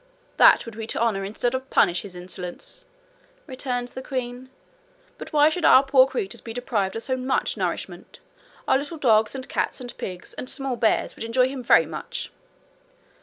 'That 0.37 0.65
would 0.65 0.75
be 0.75 0.87
to 0.87 0.99
honour 0.99 1.23
instead 1.23 1.53
of 1.53 1.69
punish 1.69 2.01
his 2.01 2.15
insolence,' 2.15 2.85
returned 3.45 3.89
the 3.89 4.01
queen. 4.01 4.49
'But 5.19 5.31
why 5.31 5.47
should 5.49 5.63
our 5.63 5.83
poor 5.83 6.07
creatures 6.07 6.41
be 6.41 6.55
deprived 6.55 6.95
of 6.95 7.03
so 7.03 7.15
much 7.15 7.55
nourishment? 7.55 8.19
Our 8.67 8.79
little 8.79 8.97
dogs 8.97 9.35
and 9.35 9.47
cats 9.47 9.79
and 9.79 9.95
pigs 9.99 10.33
and 10.33 10.49
small 10.49 10.75
bears 10.75 11.15
would 11.15 11.23
enjoy 11.23 11.49
him 11.49 11.61
very 11.61 11.85
much.' 11.85 12.31